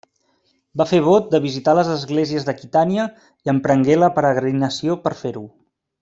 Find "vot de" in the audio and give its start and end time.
1.07-1.41